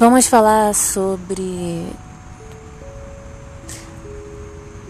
Vamos 0.00 0.28
falar 0.28 0.74
sobre 0.74 1.86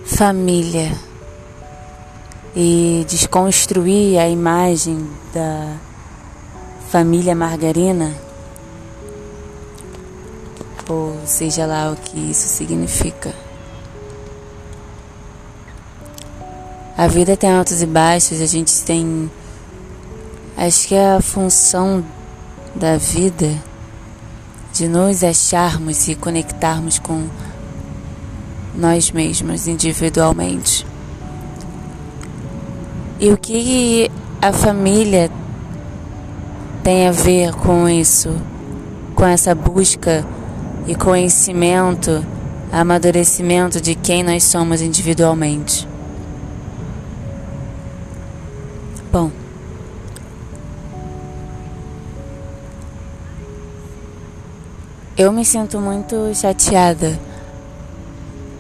família 0.05 0.97
e 2.55 3.05
desconstruir 3.09 4.21
a 4.21 4.29
imagem 4.29 5.11
da 5.35 5.75
família 6.91 7.35
margarina, 7.35 8.15
ou 10.89 11.19
seja 11.27 11.67
lá 11.67 11.91
o 11.91 11.97
que 11.97 12.31
isso 12.31 12.47
significa. 12.47 13.35
A 16.97 17.09
vida 17.09 17.37
tem 17.37 17.51
altos 17.51 17.83
e 17.83 17.87
baixos, 17.87 18.41
a 18.41 18.47
gente 18.47 18.85
tem. 18.85 19.29
Acho 20.57 20.87
que 20.87 20.95
é 20.95 21.17
a 21.17 21.21
função 21.21 22.05
da 22.77 22.97
vida 22.97 23.70
de 24.81 24.89
nos 24.89 25.23
acharmos 25.23 26.09
e 26.09 26.15
conectarmos 26.15 26.99
com 26.99 27.27
nós 28.75 29.11
mesmos 29.11 29.67
individualmente. 29.67 30.87
E 33.21 33.31
o 33.31 33.37
que 33.37 34.11
a 34.41 34.51
família 34.55 35.31
tem 36.83 37.07
a 37.07 37.13
ver 37.13 37.53
com 37.57 37.87
isso, 37.87 38.35
com 39.15 39.27
essa 39.27 39.55
busca 39.55 40.25
e 40.87 40.95
conhecimento, 40.95 42.25
amadurecimento 42.73 43.83
de 43.83 43.95
quem 43.95 44.23
nós 44.23 44.45
somos 44.45 44.81
individualmente? 44.81 45.87
Bom, 49.13 49.31
eu 55.21 55.31
me 55.31 55.45
sinto 55.45 55.79
muito 55.79 56.35
chateada, 56.35 57.21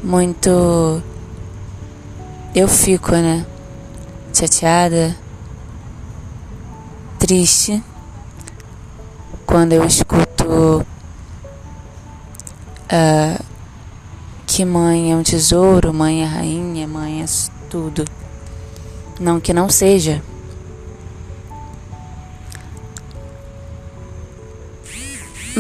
muito. 0.04 1.02
Eu 2.54 2.68
fico, 2.68 3.12
né? 3.12 3.46
Chateada, 4.30 5.16
triste, 7.18 7.82
quando 9.46 9.72
eu 9.72 9.86
escuto 9.86 10.84
uh, 12.92 13.44
que 14.46 14.62
mãe 14.62 15.12
é 15.12 15.16
um 15.16 15.22
tesouro, 15.22 15.94
mãe 15.94 16.22
é 16.22 16.26
rainha, 16.26 16.86
mãe 16.86 17.22
é 17.22 17.26
tudo. 17.70 18.04
Não 19.18 19.40
que 19.40 19.54
não 19.54 19.70
seja. 19.70 20.22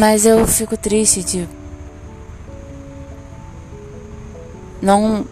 Mas 0.00 0.24
eu 0.24 0.46
fico 0.46 0.78
triste 0.78 1.22
de 1.22 1.46
não 4.80 5.26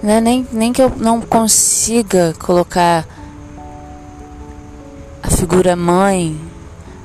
não 0.00 0.12
é 0.12 0.20
nem, 0.20 0.46
nem 0.52 0.72
que 0.72 0.80
eu 0.80 0.88
não 0.90 1.20
consiga 1.20 2.36
colocar 2.38 3.04
a 5.20 5.28
figura 5.28 5.74
mãe, 5.74 6.40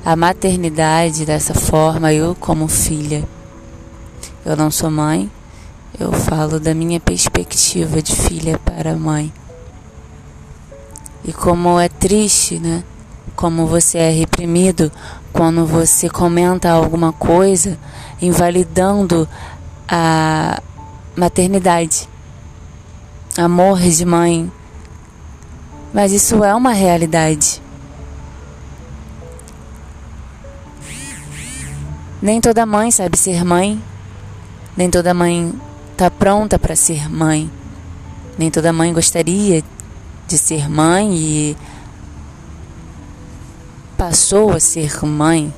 a 0.04 0.14
maternidade 0.14 1.26
dessa 1.26 1.54
forma, 1.54 2.12
eu 2.12 2.36
como 2.36 2.68
filha. 2.68 3.24
Eu 4.46 4.56
não 4.56 4.70
sou 4.70 4.92
mãe, 4.92 5.28
eu 5.98 6.12
falo 6.12 6.60
da 6.60 6.72
minha 6.72 7.00
perspectiva 7.00 8.00
de 8.00 8.14
filha 8.14 8.60
para 8.60 8.94
mãe. 8.94 9.32
E 11.24 11.32
como 11.32 11.80
é 11.80 11.88
triste, 11.88 12.60
né? 12.60 12.84
Como 13.34 13.66
você 13.66 13.98
é 13.98 14.10
reprimido 14.10 14.92
quando 15.32 15.66
você 15.66 16.08
comenta 16.08 16.70
alguma 16.70 17.12
coisa 17.12 17.78
invalidando 18.20 19.28
a 19.88 20.62
maternidade, 21.16 22.08
amor 23.36 23.80
de 23.80 24.04
mãe. 24.04 24.50
Mas 25.92 26.12
isso 26.12 26.42
é 26.44 26.54
uma 26.54 26.72
realidade. 26.72 27.60
Nem 32.20 32.40
toda 32.40 32.64
mãe 32.64 32.90
sabe 32.90 33.18
ser 33.18 33.44
mãe, 33.44 33.82
nem 34.76 34.88
toda 34.88 35.12
mãe 35.12 35.52
está 35.90 36.10
pronta 36.10 36.58
para 36.58 36.76
ser 36.76 37.10
mãe, 37.10 37.50
nem 38.38 38.50
toda 38.50 38.72
mãe 38.72 38.92
gostaria 38.92 39.62
de 40.28 40.38
ser 40.38 40.70
mãe 40.70 41.14
e 41.14 41.56
passou 44.02 44.50
a 44.50 44.58
ser 44.58 45.04
mãe. 45.04 45.54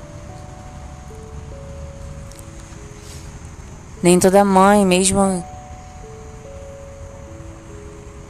Nem 4.02 4.18
toda 4.18 4.44
mãe, 4.44 4.84
mesmo 4.84 5.42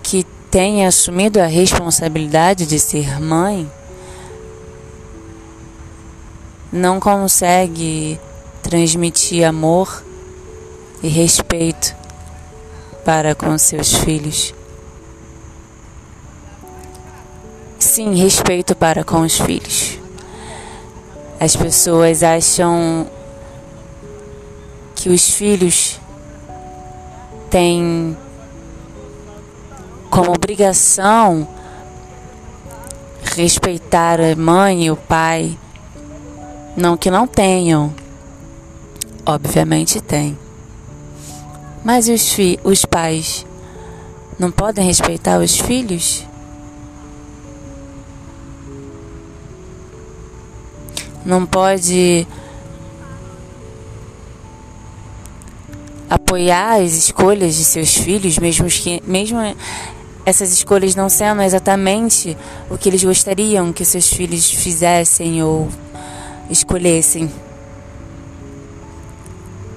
que 0.05 0.23
tenha 0.53 0.87
assumido 0.87 1.41
a 1.41 1.47
responsabilidade 1.47 2.65
de 2.65 2.79
ser 2.79 3.21
mãe, 3.21 3.69
não 6.73 7.01
consegue 7.01 8.21
transmitir 8.63 9.45
amor 9.45 10.05
e 11.03 11.09
respeito 11.09 11.93
para 13.05 13.35
com 13.35 13.59
seus 13.59 13.93
filhos. 13.93 14.55
Sim, 17.81 18.15
respeito 18.15 18.77
para 18.77 19.03
com 19.03 19.23
os 19.23 19.37
filhos. 19.41 19.84
As 21.39 21.57
pessoas 21.57 22.23
acham 22.23 23.07
que 24.95 25.09
os 25.09 25.31
filhos 25.31 26.01
têm 27.51 28.17
como 30.11 30.33
obrigação 30.33 31.47
respeitar 33.37 34.21
a 34.21 34.37
mãe 34.37 34.85
e 34.85 34.91
o 34.91 34.97
pai. 34.97 35.59
Não 36.77 36.97
que 36.97 37.11
não 37.11 37.27
tenham. 37.27 37.93
Obviamente 39.27 40.01
tem. 40.01 40.39
Mas 41.85 42.09
os, 42.09 42.37
os 42.63 42.85
pais 42.85 43.45
não 44.39 44.51
podem 44.51 44.87
respeitar 44.87 45.39
os 45.39 45.59
filhos? 45.59 46.25
Não 51.25 51.47
pode 51.47 52.27
apoiar 56.09 56.81
as 56.81 56.93
escolhas 56.93 57.57
de 57.57 57.65
seus 57.65 57.95
filhos, 57.95 58.39
mesmo 58.39 58.69
que 58.69 59.03
mesmo 59.07 59.39
essas 60.27 60.53
escolhas 60.53 60.95
não 60.95 61.09
sendo 61.09 61.43
exatamente 61.43 62.37
o 62.71 62.79
que 62.79 62.89
eles 62.89 63.03
gostariam 63.03 63.73
que 63.73 63.85
seus 63.85 64.09
filhos 64.09 64.51
fizessem 64.51 65.43
ou 65.43 65.69
escolhessem. 66.51 67.31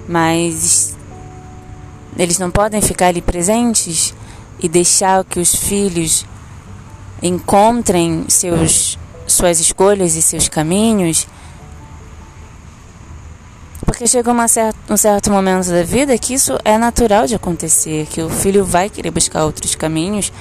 Mas 0.06 0.96
eles 2.16 2.38
não 2.38 2.50
podem 2.50 2.80
ficar 2.80 3.08
ali 3.08 3.20
presentes 3.20 4.14
e 4.60 4.68
deixar 4.68 5.24
que 5.24 5.38
os 5.38 5.54
filhos 5.54 6.24
encontrem 7.22 8.24
seus 8.28 8.98
suas 9.26 9.60
escolhas 9.60 10.16
e 10.16 10.22
seus 10.22 10.48
caminhos 10.48 11.26
porque 13.98 14.06
chega 14.06 14.48
certa, 14.48 14.78
um 14.88 14.96
certo 14.96 15.28
momento 15.28 15.70
da 15.70 15.82
vida 15.82 16.16
que 16.16 16.32
isso 16.32 16.56
é 16.64 16.78
natural 16.78 17.26
de 17.26 17.34
acontecer, 17.34 18.06
que 18.06 18.22
o 18.22 18.30
filho 18.30 18.64
vai 18.64 18.88
querer 18.88 19.10
buscar 19.10 19.44
outros 19.44 19.74
caminhos. 19.74 20.32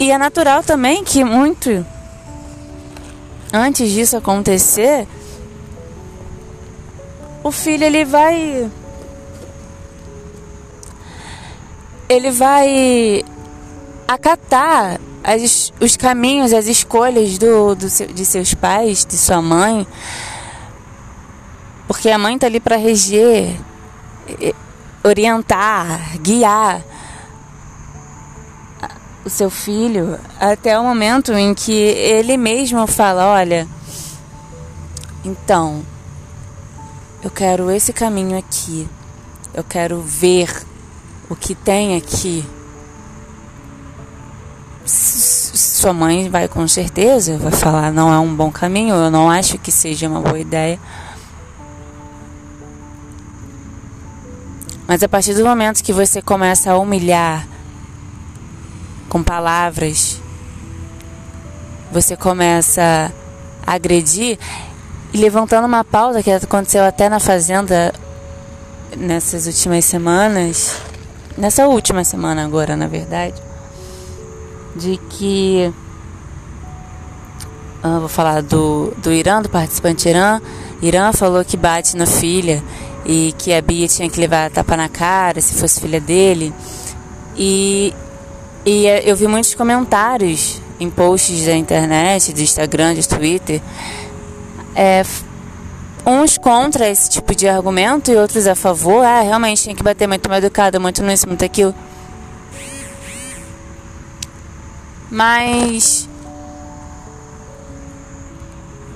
E 0.00 0.10
é 0.10 0.16
natural 0.16 0.62
também 0.62 1.04
que 1.04 1.22
muito 1.22 1.84
antes 3.52 3.92
disso 3.92 4.16
acontecer, 4.16 5.06
o 7.44 7.52
filho 7.52 7.84
ele 7.84 8.06
vai 8.06 8.70
ele 12.08 12.30
vai 12.30 13.22
acatar 14.06 14.98
as, 15.22 15.70
os 15.82 15.98
caminhos, 15.98 16.54
as 16.54 16.66
escolhas 16.66 17.36
do, 17.36 17.74
do, 17.74 17.86
de 17.86 18.24
seus 18.24 18.54
pais, 18.54 19.04
de 19.04 19.18
sua 19.18 19.42
mãe, 19.42 19.86
porque 21.88 22.10
a 22.10 22.18
mãe 22.18 22.34
está 22.34 22.46
ali 22.46 22.60
para 22.60 22.76
reger, 22.76 23.58
orientar, 25.02 26.18
guiar 26.20 26.84
o 29.24 29.30
seu 29.30 29.48
filho 29.48 30.18
até 30.38 30.78
o 30.78 30.84
momento 30.84 31.32
em 31.32 31.54
que 31.54 31.72
ele 31.72 32.36
mesmo 32.36 32.86
fala: 32.86 33.26
Olha, 33.26 33.66
então, 35.24 35.82
eu 37.22 37.30
quero 37.30 37.70
esse 37.70 37.92
caminho 37.92 38.38
aqui, 38.38 38.86
eu 39.54 39.64
quero 39.64 40.02
ver 40.02 40.50
o 41.30 41.34
que 41.34 41.54
tem 41.54 41.96
aqui. 41.96 42.44
sua 44.84 45.92
mãe 45.92 46.28
vai 46.28 46.48
com 46.48 46.68
certeza, 46.68 47.38
vai 47.38 47.52
falar 47.52 47.92
não 47.92 48.12
é 48.12 48.18
um 48.18 48.34
bom 48.34 48.50
caminho, 48.50 48.94
eu 48.94 49.10
não 49.10 49.30
acho 49.30 49.56
que 49.56 49.72
seja 49.72 50.06
uma 50.06 50.20
boa 50.20 50.38
ideia. 50.38 50.78
Mas 54.88 55.02
a 55.02 55.08
partir 55.08 55.34
do 55.34 55.44
momento 55.44 55.84
que 55.84 55.92
você 55.92 56.22
começa 56.22 56.72
a 56.72 56.78
humilhar 56.78 57.46
com 59.06 59.22
palavras, 59.22 60.18
você 61.92 62.16
começa 62.16 63.12
a 63.66 63.74
agredir 63.74 64.38
e 65.12 65.18
levantando 65.18 65.66
uma 65.66 65.84
pauta 65.84 66.22
que 66.22 66.30
aconteceu 66.30 66.82
até 66.84 67.10
na 67.10 67.20
fazenda 67.20 67.92
nessas 68.96 69.46
últimas 69.46 69.84
semanas, 69.84 70.76
nessa 71.36 71.68
última 71.68 72.02
semana 72.02 72.42
agora, 72.42 72.74
na 72.74 72.86
verdade, 72.86 73.36
de 74.74 74.96
que 75.10 75.70
ah, 77.82 77.98
vou 77.98 78.08
falar 78.08 78.40
do, 78.40 78.94
do 79.02 79.12
Irã, 79.12 79.42
do 79.42 79.50
participante 79.50 80.08
Irã. 80.08 80.40
Irã 80.80 81.12
falou 81.12 81.44
que 81.44 81.58
bate 81.58 81.94
na 81.94 82.06
filha 82.06 82.62
e 83.08 83.34
que 83.38 83.54
a 83.54 83.62
Bia 83.62 83.88
tinha 83.88 84.08
que 84.10 84.20
levar 84.20 84.46
a 84.46 84.50
tapa 84.50 84.76
na 84.76 84.86
cara 84.86 85.40
se 85.40 85.54
fosse 85.54 85.80
filha 85.80 85.98
dele. 85.98 86.52
E, 87.34 87.94
e 88.66 88.84
eu 88.86 89.16
vi 89.16 89.26
muitos 89.26 89.54
comentários 89.54 90.60
em 90.78 90.90
posts 90.90 91.46
da 91.46 91.56
internet, 91.56 92.34
do 92.34 92.42
Instagram, 92.42 92.94
do 92.94 93.08
Twitter, 93.08 93.62
é, 94.76 95.02
uns 96.04 96.36
contra 96.36 96.86
esse 96.86 97.08
tipo 97.08 97.34
de 97.34 97.48
argumento 97.48 98.10
e 98.10 98.16
outros 98.16 98.46
a 98.46 98.54
favor. 98.54 99.02
Ah, 99.02 99.22
realmente 99.22 99.62
tinha 99.62 99.74
que 99.74 99.82
bater 99.82 100.06
muito 100.06 100.28
mais 100.28 100.44
educado, 100.44 100.78
muito 100.78 101.02
nisso, 101.02 101.26
muito 101.26 101.42
aquilo. 101.42 101.74
Mas 105.10 106.06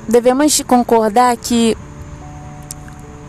devemos 0.06 0.60
concordar 0.66 1.34
que 1.38 1.74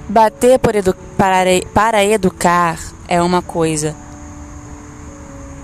bater 0.07 0.59
edu 0.75 0.95
para, 1.17 1.45
para 1.73 2.03
educar 2.03 2.79
é 3.07 3.21
uma 3.21 3.41
coisa. 3.41 3.95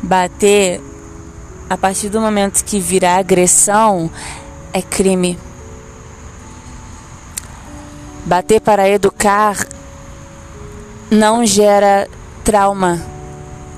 Bater 0.01 0.81
a 1.69 1.77
partir 1.77 2.09
do 2.09 2.19
momento 2.19 2.63
que 2.63 2.79
virar 2.79 3.17
agressão 3.17 4.09
é 4.73 4.81
crime. 4.81 5.37
Bater 8.25 8.61
para 8.61 8.87
educar 8.89 9.57
não 11.11 11.45
gera 11.45 12.07
trauma, 12.43 13.03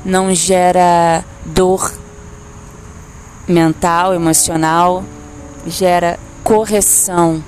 não 0.03 0.33
gera 0.33 1.23
dor 1.45 1.91
mental, 3.47 4.13
emocional, 4.13 5.03
gera 5.65 6.19
correção. 6.43 7.43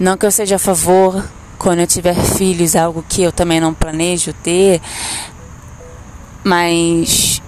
Não 0.00 0.16
que 0.16 0.24
eu 0.24 0.30
seja 0.30 0.56
a 0.56 0.58
favor 0.58 1.22
quando 1.58 1.80
eu 1.80 1.86
tiver 1.86 2.14
filhos, 2.14 2.74
algo 2.74 3.04
que 3.06 3.22
eu 3.22 3.30
também 3.30 3.60
não 3.60 3.74
planejo 3.74 4.32
ter, 4.32 4.80
mas 6.42 7.42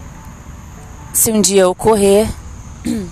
se 1.14 1.32
um 1.32 1.40
dia 1.40 1.66
ocorrer, 1.66 2.28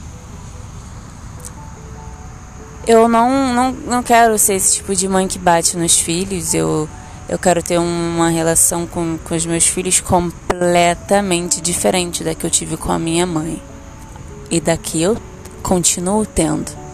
eu 2.87 3.09
não, 3.09 3.55
não, 3.55 3.73
não 3.73 4.03
quero 4.03 4.39
ser 4.39 4.57
esse 4.57 4.75
tipo 4.77 4.95
de 4.95 5.09
mãe 5.09 5.27
que 5.27 5.39
bate 5.39 5.75
nos 5.75 5.99
filhos. 5.99 6.53
Eu, 6.53 6.87
eu 7.27 7.39
quero 7.39 7.63
ter 7.63 7.79
uma 7.79 8.29
relação 8.29 8.87
com, 8.87 9.17
com 9.25 9.35
os 9.35 9.47
meus 9.47 9.67
filhos 9.67 10.01
completamente 10.01 11.63
diferente 11.63 12.23
da 12.23 12.35
que 12.35 12.45
eu 12.45 12.51
tive 12.51 12.77
com 12.77 12.93
a 12.93 12.99
minha 12.99 13.25
mãe. 13.27 13.63
E 14.51 14.61
da 14.61 14.77
que 14.77 15.01
eu 15.01 15.17
continuo 15.63 16.27
tendo. 16.27 16.90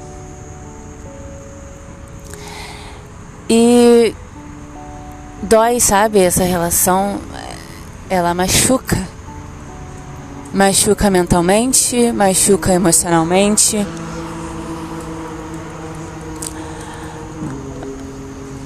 E 3.48 4.14
dói, 5.42 5.78
sabe, 5.78 6.18
essa 6.20 6.44
relação 6.44 7.20
ela 8.08 8.34
machuca. 8.34 8.96
Machuca 10.52 11.10
mentalmente, 11.10 12.12
machuca 12.12 12.72
emocionalmente. 12.72 13.86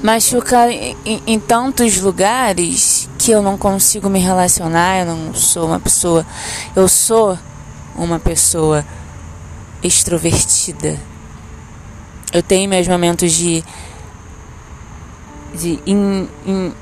Machuca 0.02 0.70
em, 0.72 0.96
em, 1.26 1.38
tantos 1.38 2.00
lugares 2.00 3.08
que 3.18 3.30
eu 3.30 3.42
não 3.42 3.58
consigo 3.58 4.08
me 4.08 4.18
relacionar, 4.18 5.00
eu 5.00 5.06
não 5.06 5.34
sou 5.34 5.66
uma 5.66 5.78
pessoa. 5.78 6.24
Eu 6.74 6.88
sou 6.88 7.38
uma 7.94 8.18
pessoa 8.18 8.84
extrovertida. 9.82 10.98
Eu 12.32 12.42
tenho 12.42 12.68
meus 12.70 12.86
momentos 12.88 13.32
de. 13.32 13.62
De 15.54 15.80
in, 15.86 16.28
in, 16.46 16.72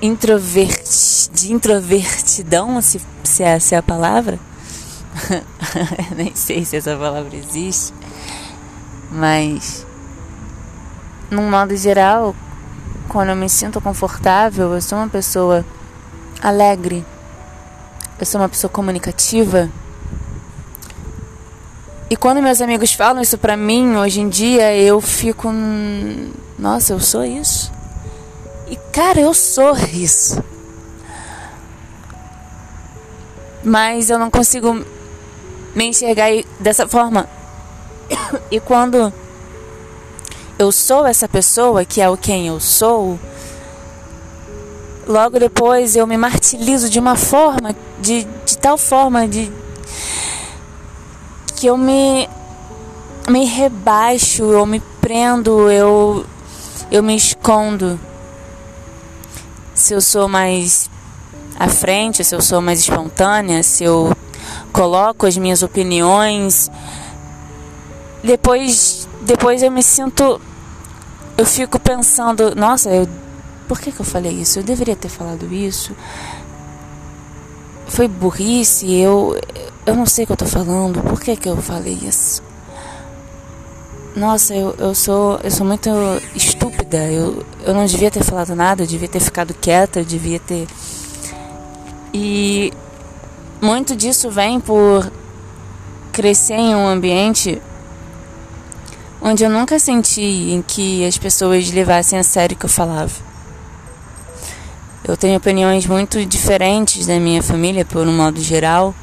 introvert, 0.00 0.84
de 1.32 1.52
introvertidão, 1.52 2.80
se, 2.80 3.00
se 3.22 3.42
essa 3.42 3.74
é 3.74 3.78
a 3.78 3.82
palavra. 3.82 4.38
Nem 6.16 6.34
sei 6.34 6.64
se 6.64 6.76
essa 6.76 6.96
palavra 6.96 7.36
existe. 7.36 7.94
Mas, 9.10 9.86
num 11.30 11.48
modo 11.48 11.76
geral, 11.76 12.34
quando 13.08 13.30
eu 13.30 13.36
me 13.36 13.48
sinto 13.48 13.80
confortável, 13.80 14.74
eu 14.74 14.82
sou 14.82 14.98
uma 14.98 15.08
pessoa 15.08 15.64
alegre, 16.42 17.04
eu 18.18 18.26
sou 18.26 18.40
uma 18.40 18.48
pessoa 18.48 18.70
comunicativa. 18.70 19.70
E 22.10 22.16
quando 22.16 22.42
meus 22.42 22.60
amigos 22.60 22.92
falam 22.92 23.22
isso 23.22 23.38
pra 23.38 23.56
mim, 23.56 23.96
hoje 23.96 24.20
em 24.20 24.28
dia, 24.28 24.76
eu 24.76 25.00
fico. 25.00 25.50
Nossa, 26.58 26.92
eu 26.92 27.00
sou 27.00 27.24
isso. 27.24 27.72
E 28.68 28.76
cara, 28.92 29.20
eu 29.20 29.32
sou 29.32 29.74
isso. 29.92 30.42
Mas 33.62 34.10
eu 34.10 34.18
não 34.18 34.30
consigo 34.30 34.84
me 35.74 35.84
enxergar 35.86 36.30
dessa 36.60 36.86
forma. 36.86 37.28
E 38.50 38.60
quando 38.60 39.12
eu 40.58 40.70
sou 40.70 41.06
essa 41.06 41.26
pessoa, 41.26 41.84
que 41.84 42.00
é 42.00 42.08
o 42.08 42.16
quem 42.16 42.46
eu 42.46 42.60
sou, 42.60 43.18
logo 45.06 45.38
depois 45.38 45.96
eu 45.96 46.06
me 46.06 46.16
martirizo 46.16 46.88
de 46.88 47.00
uma 47.00 47.16
forma, 47.16 47.74
de, 48.00 48.24
de 48.44 48.58
tal 48.58 48.76
forma, 48.76 49.26
de 49.26 49.50
que 51.56 51.66
eu 51.66 51.76
me 51.76 52.28
me 53.28 53.46
rebaixo, 53.46 54.42
eu 54.42 54.66
me 54.66 54.80
prendo, 55.00 55.70
eu 55.70 56.24
eu 56.90 57.02
me 57.02 57.16
escondo 57.16 57.98
se 59.74 59.92
eu 59.92 60.00
sou 60.00 60.28
mais 60.28 60.88
à 61.58 61.68
frente, 61.68 62.24
se 62.24 62.34
eu 62.34 62.40
sou 62.40 62.60
mais 62.60 62.80
espontânea, 62.80 63.62
se 63.62 63.84
eu 63.84 64.14
coloco 64.72 65.26
as 65.26 65.36
minhas 65.36 65.62
opiniões. 65.62 66.70
Depois, 68.22 69.08
depois 69.22 69.62
eu 69.62 69.70
me 69.70 69.82
sinto. 69.82 70.40
Eu 71.36 71.44
fico 71.44 71.78
pensando, 71.80 72.54
nossa, 72.54 72.88
eu, 72.90 73.08
por 73.66 73.80
que, 73.80 73.90
que 73.90 74.00
eu 74.00 74.04
falei 74.04 74.32
isso? 74.32 74.60
Eu 74.60 74.62
deveria 74.62 74.94
ter 74.94 75.08
falado 75.08 75.52
isso. 75.52 75.92
Foi 77.88 78.06
burrice, 78.06 78.92
eu, 78.92 79.38
eu 79.86 79.94
não 79.94 80.06
sei 80.06 80.24
o 80.24 80.26
que 80.26 80.32
eu 80.32 80.36
tô 80.36 80.46
falando, 80.46 81.02
por 81.02 81.20
que, 81.20 81.36
que 81.36 81.48
eu 81.48 81.56
falei 81.56 81.98
isso? 82.02 82.42
Nossa, 84.16 84.54
eu, 84.54 84.74
eu 84.78 84.94
sou 84.94 85.40
eu 85.42 85.50
sou 85.50 85.66
muito 85.66 85.90
estúpida. 86.36 86.98
Eu, 87.10 87.44
eu 87.64 87.74
não 87.74 87.84
devia 87.84 88.10
ter 88.10 88.22
falado 88.22 88.54
nada, 88.54 88.84
eu 88.84 88.86
devia 88.86 89.08
ter 89.08 89.20
ficado 89.20 89.52
quieta, 89.54 90.00
eu 90.00 90.04
devia 90.04 90.38
ter. 90.38 90.68
E 92.12 92.72
muito 93.60 93.96
disso 93.96 94.30
vem 94.30 94.60
por 94.60 95.10
crescer 96.12 96.54
em 96.54 96.76
um 96.76 96.86
ambiente 96.86 97.60
onde 99.20 99.42
eu 99.42 99.50
nunca 99.50 99.80
senti 99.80 100.52
em 100.52 100.62
que 100.62 101.04
as 101.04 101.18
pessoas 101.18 101.68
levassem 101.72 102.16
a 102.18 102.22
sério 102.22 102.54
o 102.54 102.58
que 102.58 102.66
eu 102.66 102.70
falava. 102.70 103.12
Eu 105.06 105.16
tenho 105.16 105.36
opiniões 105.36 105.86
muito 105.86 106.24
diferentes 106.24 107.06
da 107.06 107.18
minha 107.18 107.42
família, 107.42 107.84
por 107.84 108.06
um 108.06 108.16
modo 108.16 108.40
geral. 108.40 108.94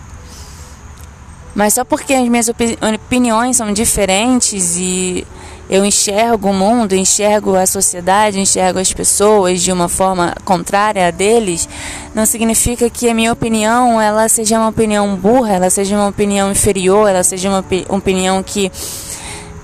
Mas 1.53 1.73
só 1.73 1.83
porque 1.83 2.13
as 2.13 2.27
minhas 2.27 2.47
opiniões 2.49 3.57
são 3.57 3.73
diferentes 3.73 4.77
e 4.77 5.25
eu 5.71 5.85
enxergo 5.85 6.49
o 6.49 6.53
mundo, 6.53 6.93
enxergo 6.93 7.55
a 7.55 7.65
sociedade, 7.65 8.37
enxergo 8.37 8.77
as 8.77 8.91
pessoas 8.91 9.61
de 9.61 9.71
uma 9.71 9.87
forma 9.87 10.35
contrária 10.43 11.07
a 11.07 11.11
deles, 11.11 11.67
não 12.13 12.25
significa 12.25 12.89
que 12.89 13.09
a 13.09 13.13
minha 13.13 13.31
opinião 13.31 13.99
ela 13.99 14.27
seja 14.27 14.59
uma 14.59 14.67
opinião 14.67 15.15
burra, 15.15 15.53
ela 15.53 15.69
seja 15.69 15.95
uma 15.95 16.09
opinião 16.09 16.51
inferior, 16.51 17.09
ela 17.09 17.23
seja 17.23 17.47
uma 17.47 17.63
opinião 17.87 18.43
que 18.43 18.69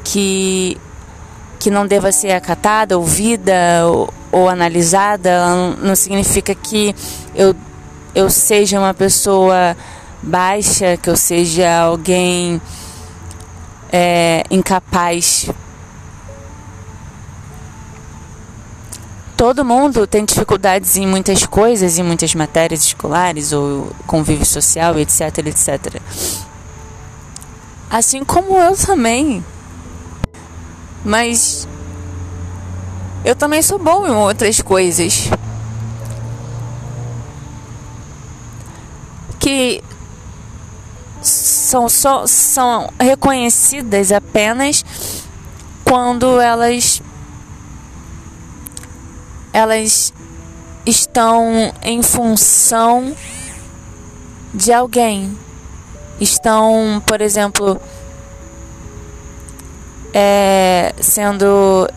que 0.04 0.78
que 1.60 1.70
não 1.70 1.86
deva 1.86 2.12
ser 2.12 2.32
acatada, 2.32 2.98
ouvida 2.98 3.54
ou, 3.86 4.14
ou 4.32 4.48
analisada, 4.48 5.46
não 5.82 5.96
significa 5.96 6.56
que 6.56 6.96
eu 7.36 7.54
eu 8.16 8.30
seja 8.30 8.80
uma 8.80 8.94
pessoa 8.94 9.76
baixa, 10.22 10.98
que 10.98 11.10
eu 11.10 11.16
seja 11.16 11.80
alguém 11.80 12.62
é, 13.92 14.44
incapaz. 14.50 15.50
Todo 19.36 19.64
mundo 19.64 20.08
tem 20.08 20.26
dificuldades 20.26 20.98
em 20.98 21.06
muitas 21.06 21.46
coisas, 21.46 22.00
em 22.00 22.04
muitas 22.04 22.34
matérias 22.34 22.82
escolares, 22.82 23.54
ou 23.54 23.92
convívio 24.08 24.46
social, 24.46 24.98
etc, 24.98 25.38
etc. 25.46 26.02
Assim 27.90 28.24
como 28.26 28.58
eu 28.58 28.76
também. 28.76 29.46
Mas 31.06 31.68
eu 33.24 33.36
também 33.36 33.62
sou 33.62 33.78
bom 33.78 34.08
em 34.08 34.12
outras 34.12 34.62
coisas. 34.62 35.30
Que 39.40 39.84
são, 41.68 41.90
só, 41.90 42.26
são 42.26 42.90
reconhecidas 42.98 44.14
apenas 44.14 44.86
quando 45.84 46.40
elas 46.40 47.02
elas 49.52 50.14
estão 50.86 51.74
em 51.82 52.02
função 52.02 53.14
de 54.54 54.72
alguém. 54.72 55.38
Estão, 56.22 57.04
por 57.06 57.20
exemplo, 57.20 57.82
é, 60.14 60.94
sendo 61.02 61.90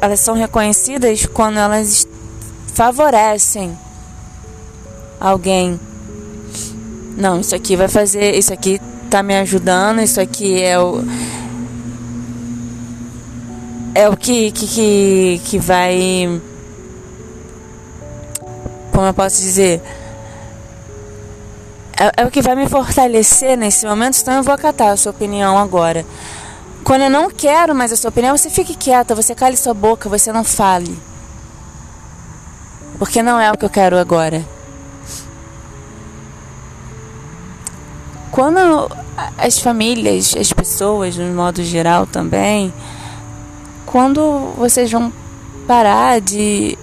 elas 0.00 0.20
são 0.20 0.34
reconhecidas 0.34 1.24
quando 1.24 1.56
elas 1.58 2.06
favorecem 2.74 3.76
alguém. 5.18 5.80
Não, 7.16 7.40
isso 7.40 7.54
aqui 7.54 7.74
vai 7.74 7.88
fazer, 7.88 8.36
isso 8.36 8.52
aqui 8.52 8.80
tá 9.08 9.22
me 9.22 9.36
ajudando, 9.38 10.00
isso 10.00 10.20
aqui 10.20 10.62
é 10.62 10.78
o 10.78 11.04
é 13.94 14.08
o 14.08 14.16
que 14.16 14.52
que 14.52 14.66
que, 14.66 15.40
que 15.44 15.58
vai 15.58 16.40
como 18.92 19.06
eu 19.06 19.14
posso 19.14 19.40
dizer 19.40 19.82
é, 21.98 22.22
é 22.22 22.26
o 22.26 22.30
que 22.30 22.40
vai 22.40 22.54
me 22.54 22.68
fortalecer 22.68 23.56
nesse 23.56 23.84
momento, 23.84 24.18
então 24.20 24.34
eu 24.34 24.42
vou 24.42 24.54
acatar 24.54 24.90
a 24.90 24.96
sua 24.96 25.10
opinião 25.10 25.58
agora. 25.58 26.06
Quando 26.84 27.02
eu 27.02 27.10
não 27.10 27.28
quero 27.28 27.74
mais 27.74 27.92
a 27.92 27.96
sua 27.96 28.10
opinião, 28.10 28.36
você 28.36 28.48
fique 28.48 28.76
quieta, 28.76 29.16
você 29.16 29.34
cale 29.34 29.56
sua 29.56 29.74
boca, 29.74 30.08
você 30.08 30.32
não 30.32 30.44
fale. 30.44 30.96
Porque 32.98 33.20
não 33.20 33.40
é 33.40 33.50
o 33.50 33.58
que 33.58 33.64
eu 33.64 33.70
quero 33.70 33.98
agora. 33.98 34.44
Quando 38.30 38.90
as 39.36 39.58
famílias, 39.58 40.34
as 40.36 40.52
pessoas, 40.52 41.16
no 41.16 41.32
modo 41.34 41.62
geral 41.64 42.06
também, 42.06 42.72
quando 43.86 44.52
vocês 44.56 44.90
vão 44.90 45.12
parar 45.66 46.20
de 46.20 46.76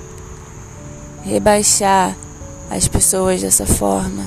rebaixar 1.23 2.15
as 2.69 2.87
pessoas 2.87 3.41
dessa 3.41 3.65
forma, 3.65 4.25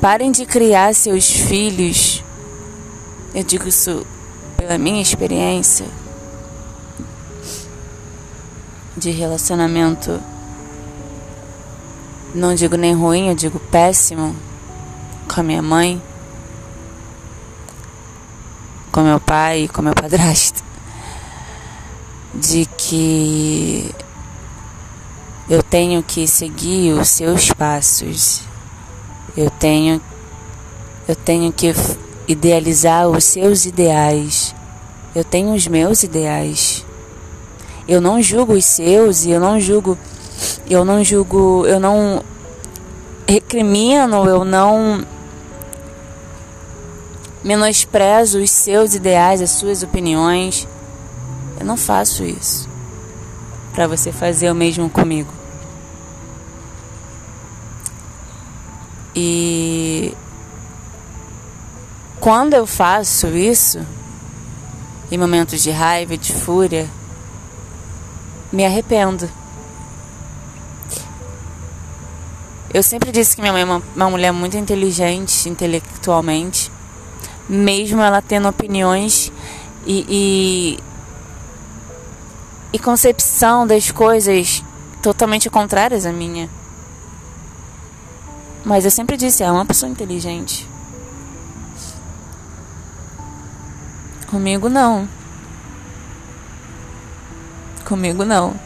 parem 0.00 0.30
de 0.30 0.44
criar 0.44 0.94
seus 0.94 1.30
filhos. 1.30 2.22
Eu 3.34 3.42
digo 3.42 3.66
isso 3.66 4.06
pela 4.56 4.76
minha 4.78 5.02
experiência 5.02 5.86
de 8.96 9.10
relacionamento. 9.10 10.20
Não 12.34 12.54
digo 12.54 12.76
nem 12.76 12.94
ruim, 12.94 13.28
eu 13.28 13.34
digo 13.34 13.58
péssimo 13.58 14.34
com 15.28 15.40
a 15.40 15.42
minha 15.42 15.62
mãe, 15.62 16.00
com 18.90 19.02
meu 19.02 19.18
pai 19.18 19.68
com 19.72 19.82
meu 19.82 19.94
padrasto. 19.94 20.62
De 22.32 22.66
que 22.76 23.94
eu 25.48 25.62
tenho 25.62 26.02
que 26.02 26.26
seguir 26.26 26.92
os 26.92 27.08
seus 27.08 27.50
passos. 27.52 28.42
Eu 29.36 29.50
tenho 29.50 30.00
eu 31.06 31.14
tenho 31.16 31.52
que 31.52 31.74
idealizar 32.26 33.08
os 33.08 33.24
seus 33.24 33.66
ideais. 33.66 34.54
Eu 35.14 35.24
tenho 35.24 35.54
os 35.54 35.66
meus 35.66 36.02
ideais. 36.02 36.84
Eu 37.86 38.00
não 38.00 38.22
julgo 38.22 38.54
os 38.54 38.64
seus 38.64 39.24
e 39.24 39.30
eu 39.30 39.40
não 39.40 39.60
julgo 39.60 39.98
eu 40.68 40.84
não 40.84 41.04
julgo, 41.04 41.66
eu 41.66 41.78
não 41.78 42.22
recrimino, 43.26 44.24
eu 44.26 44.44
não 44.44 45.04
menosprezo 47.44 48.40
os 48.40 48.50
seus 48.50 48.94
ideais, 48.94 49.42
as 49.42 49.50
suas 49.50 49.82
opiniões. 49.82 50.66
Eu 51.60 51.66
não 51.66 51.76
faço 51.76 52.24
isso 52.24 52.68
para 53.72 53.86
você 53.86 54.10
fazer 54.10 54.50
o 54.50 54.54
mesmo 54.54 54.88
comigo. 54.88 55.30
E 59.14 60.16
quando 62.18 62.54
eu 62.54 62.66
faço 62.66 63.28
isso, 63.28 63.84
em 65.10 65.18
momentos 65.18 65.62
de 65.62 65.70
raiva, 65.70 66.16
de 66.16 66.32
fúria, 66.32 66.88
me 68.50 68.64
arrependo. 68.64 69.28
Eu 72.72 72.82
sempre 72.82 73.12
disse 73.12 73.36
que 73.36 73.42
minha 73.42 73.52
mãe 73.52 73.62
é 73.62 73.64
uma, 73.64 73.82
uma 73.94 74.10
mulher 74.10 74.32
muito 74.32 74.56
inteligente 74.56 75.48
intelectualmente, 75.48 76.72
mesmo 77.48 78.00
ela 78.00 78.22
tendo 78.22 78.48
opiniões 78.48 79.30
e, 79.86 80.06
e, 80.08 80.78
e 82.72 82.78
concepção 82.78 83.66
das 83.66 83.90
coisas 83.90 84.62
totalmente 85.02 85.50
contrárias 85.50 86.06
à 86.06 86.12
minha. 86.12 86.48
Mas 88.64 88.84
eu 88.84 88.90
sempre 88.90 89.16
disse, 89.16 89.42
ela 89.42 89.52
é 89.52 89.56
uma 89.58 89.66
pessoa 89.66 89.90
inteligente. 89.90 90.66
Comigo 94.26 94.68
não. 94.68 95.06
Comigo 97.84 98.24
não. 98.24 98.58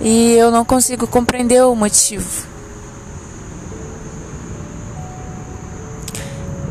E 0.00 0.32
eu 0.32 0.50
não 0.50 0.64
consigo 0.64 1.06
compreender 1.06 1.62
o 1.62 1.76
motivo. 1.76 2.48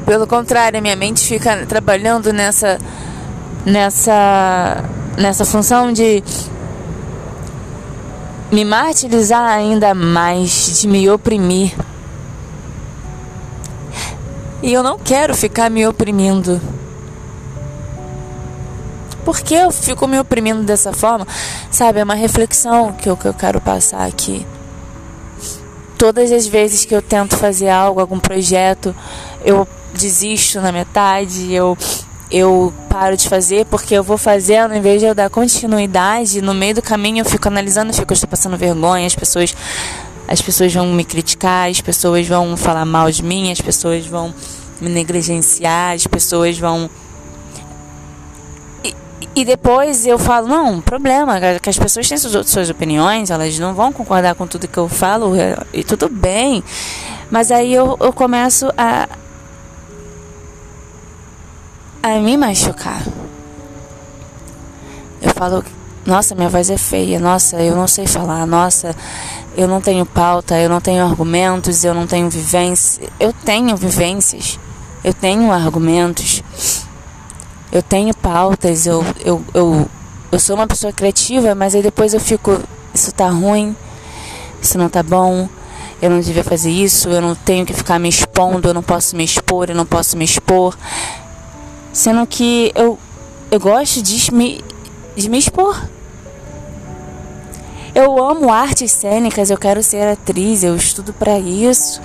Pelo 0.09 0.25
contrário, 0.25 0.81
minha 0.81 0.95
mente 0.95 1.21
fica 1.21 1.67
trabalhando 1.67 2.33
nessa 2.33 2.79
nessa 3.63 4.83
nessa 5.15 5.45
função 5.45 5.93
de 5.93 6.23
me 8.51 8.65
martirizar 8.65 9.47
ainda 9.47 9.93
mais, 9.93 10.81
de 10.81 10.87
me 10.87 11.07
oprimir. 11.11 11.75
E 14.63 14.73
eu 14.73 14.81
não 14.81 14.97
quero 14.97 15.35
ficar 15.35 15.69
me 15.69 15.85
oprimindo. 15.85 16.59
Por 19.23 19.41
que 19.41 19.53
eu 19.53 19.69
fico 19.69 20.07
me 20.07 20.19
oprimindo 20.19 20.63
dessa 20.63 20.91
forma? 20.91 21.27
Sabe, 21.69 21.99
é 21.99 22.03
uma 22.03 22.15
reflexão 22.15 22.93
que 22.93 23.07
eu, 23.07 23.15
que 23.15 23.27
eu 23.27 23.33
quero 23.35 23.61
passar 23.61 24.07
aqui. 24.07 24.43
Todas 25.99 26.31
as 26.31 26.47
vezes 26.47 26.83
que 26.83 26.95
eu 26.95 27.01
tento 27.03 27.37
fazer 27.37 27.69
algo, 27.69 27.99
algum 27.99 28.19
projeto, 28.19 28.95
eu 29.45 29.67
desisto 29.93 30.61
na 30.61 30.71
metade, 30.71 31.53
eu 31.53 31.77
eu 32.31 32.71
paro 32.87 33.17
de 33.17 33.27
fazer 33.27 33.65
porque 33.65 33.95
eu 33.95 34.03
vou 34.03 34.17
fazendo, 34.17 34.75
em 34.75 34.81
vez 34.81 35.01
de 35.01 35.07
eu 35.07 35.15
dar 35.15 35.31
continuidade, 35.31 36.41
no 36.43 36.53
meio 36.53 36.75
do 36.75 36.81
caminho 36.81 37.21
eu 37.21 37.25
fico 37.25 37.47
analisando, 37.47 37.89
eu 37.89 37.95
fico, 37.95 38.11
eu 38.11 38.13
estou 38.13 38.29
passando 38.29 38.55
vergonha, 38.55 39.07
as 39.07 39.15
pessoas 39.15 39.55
as 40.27 40.39
pessoas 40.39 40.71
vão 40.71 40.85
me 40.93 41.03
criticar, 41.03 41.67
as 41.71 41.81
pessoas 41.81 42.27
vão 42.27 42.55
falar 42.55 42.85
mal 42.85 43.09
de 43.09 43.23
mim, 43.23 43.51
as 43.51 43.59
pessoas 43.59 44.05
vão 44.05 44.31
me 44.79 44.87
negligenciar, 44.87 45.95
as 45.95 46.05
pessoas 46.05 46.55
vão. 46.55 46.87
E, 48.83 48.93
e 49.37 49.43
depois 49.43 50.05
eu 50.05 50.19
falo, 50.19 50.47
não, 50.47 50.79
problema, 50.81 51.39
que 51.59 51.67
as 51.67 51.79
pessoas 51.79 52.07
têm 52.07 52.15
suas, 52.15 52.47
suas 52.47 52.69
opiniões, 52.69 53.31
elas 53.31 53.57
não 53.57 53.73
vão 53.73 53.91
concordar 53.91 54.35
com 54.35 54.45
tudo 54.45 54.67
que 54.67 54.77
eu 54.77 54.87
falo, 54.87 55.33
e 55.73 55.83
tudo 55.83 56.07
bem. 56.07 56.63
Mas 57.31 57.49
aí 57.49 57.73
eu, 57.73 57.97
eu 57.99 58.13
começo 58.13 58.71
a, 58.77 59.09
a 62.01 62.19
me 62.19 62.37
machucar. 62.37 63.03
Eu 65.21 65.33
falo, 65.33 65.63
nossa, 66.05 66.33
minha 66.33 66.49
voz 66.49 66.69
é 66.69 66.77
feia, 66.77 67.19
nossa, 67.19 67.61
eu 67.61 67.75
não 67.75 67.87
sei 67.87 68.07
falar, 68.07 68.45
nossa, 68.45 68.95
eu 69.55 69.67
não 69.67 69.81
tenho 69.81 70.05
pauta, 70.05 70.57
eu 70.57 70.69
não 70.69 70.79
tenho 70.79 71.03
argumentos, 71.03 71.83
eu 71.83 71.93
não 71.93 72.07
tenho 72.07 72.29
vivência. 72.29 73.09
Eu 73.19 73.33
tenho 73.33 73.75
vivências, 73.75 74.59
eu 75.03 75.13
tenho 75.13 75.51
argumentos, 75.51 76.41
eu 77.71 77.83
tenho 77.83 78.15
pautas, 78.15 78.85
eu, 78.85 79.03
eu, 79.23 79.43
eu 79.53 79.89
eu 80.31 80.39
sou 80.39 80.55
uma 80.55 80.67
pessoa 80.67 80.93
criativa, 80.93 81.55
mas 81.55 81.73
aí 81.73 81.81
depois 81.81 82.13
eu 82.13 82.19
fico, 82.19 82.61
isso 82.93 83.11
tá 83.11 83.27
ruim, 83.29 83.75
isso 84.61 84.77
não 84.77 84.87
tá 84.87 85.01
bom, 85.01 85.49
eu 85.99 86.09
não 86.09 86.19
devia 86.19 86.43
fazer 86.43 86.69
isso, 86.69 87.09
eu 87.09 87.19
não 87.19 87.33
tenho 87.33 87.65
que 87.65 87.73
ficar 87.73 87.97
me 87.97 88.07
expondo, 88.07 88.69
eu 88.69 88.73
não 88.73 88.83
posso 88.83 89.15
me 89.15 89.23
expor, 89.23 89.69
eu 89.69 89.75
não 89.75 89.87
posso 89.87 90.15
me 90.15 90.23
expor. 90.23 90.77
Sendo 91.91 92.25
que 92.27 92.71
eu, 92.75 92.97
eu 93.51 93.59
gosto 93.59 94.01
de 94.01 94.33
me, 94.33 94.63
de 95.15 95.29
me 95.29 95.37
expor. 95.37 95.75
Eu 97.93 98.23
amo 98.23 98.51
artes 98.51 98.91
cênicas, 98.91 99.49
eu 99.49 99.57
quero 99.57 99.81
ser 99.81 100.07
atriz, 100.07 100.63
eu 100.63 100.75
estudo 100.75 101.11
para 101.11 101.39
isso. 101.39 102.01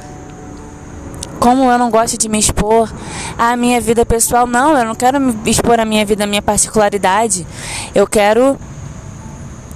Como 1.39 1.71
eu 1.71 1.79
não 1.79 1.91
gosto 1.91 2.17
de 2.17 2.29
me 2.29 2.39
expor 2.39 2.93
à 3.37 3.55
minha 3.55 3.81
vida 3.81 4.07
pessoal, 4.07 4.47
não, 4.47 4.77
eu 4.77 4.85
não 4.85 4.95
quero 4.95 5.21
me 5.21 5.51
expor 5.51 5.79
à 5.79 5.85
minha 5.85 6.05
vida, 6.05 6.25
à 6.25 6.27
minha 6.27 6.41
particularidade. 6.41 7.47
Eu 7.95 8.07
quero 8.07 8.59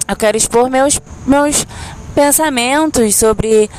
eu 0.07 0.15
quero 0.15 0.35
expor 0.35 0.69
meus 0.69 0.99
meus 1.27 1.67
pensamentos 2.15 3.15
sobre 3.15 3.69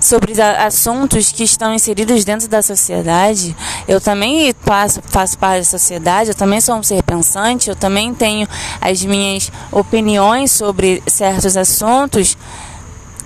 sobre 0.00 0.40
assuntos 0.40 1.30
que 1.30 1.44
estão 1.44 1.74
inseridos 1.74 2.24
dentro 2.24 2.48
da 2.48 2.62
sociedade. 2.62 3.54
Eu 3.86 4.00
também 4.00 4.54
faço, 4.62 5.02
faço 5.02 5.38
parte 5.38 5.58
da 5.58 5.64
sociedade, 5.64 6.30
eu 6.30 6.34
também 6.34 6.60
sou 6.60 6.76
um 6.76 6.82
ser 6.82 7.02
pensante, 7.02 7.68
eu 7.68 7.76
também 7.76 8.14
tenho 8.14 8.48
as 8.80 9.04
minhas 9.04 9.52
opiniões 9.70 10.50
sobre 10.50 11.02
certos 11.06 11.56
assuntos. 11.56 12.36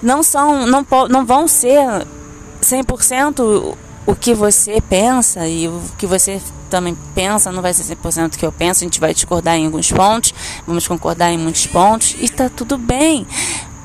Não 0.03 0.23
são, 0.23 0.67
não, 0.67 0.85
não 1.09 1.25
vão 1.25 1.47
ser 1.47 2.05
100% 2.61 3.77
o 4.07 4.15
que 4.15 4.35
você 4.35 4.81
pensa 4.83 5.47
e 5.49 5.67
o 5.69 5.81
que 5.97 6.07
você 6.07 6.41
também 6.69 6.97
pensa, 7.15 7.53
não 7.53 7.63
vai 7.63 7.73
ser 7.73 7.95
100% 7.95 8.35
o 8.35 8.39
que 8.39 8.45
eu 8.45 8.53
penso, 8.53 8.83
a 8.83 8.87
gente 8.87 9.01
vai 9.01 9.15
discordar 9.15 9.57
em 9.57 9.67
alguns 9.67 9.91
pontos, 9.91 10.35
vamos 10.67 10.87
concordar 10.87 11.33
em 11.33 11.39
muitos 11.39 11.67
pontos 11.67 12.17
e 12.19 12.25
está 12.25 12.49
tudo 12.49 12.77
bem 12.77 13.27